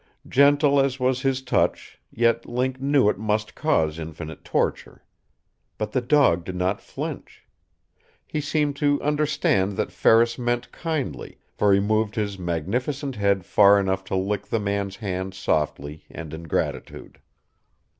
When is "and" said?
16.09-16.33